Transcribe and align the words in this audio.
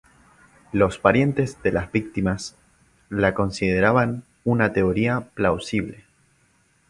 Los 0.71 0.97
parientes 0.97 1.61
de 1.61 1.71
las 1.71 1.91
víctimas 1.91 2.55
la 3.11 3.35
consideran 3.35 4.23
una 4.45 4.73
teoría 4.73 5.29
plausible. 5.35 6.05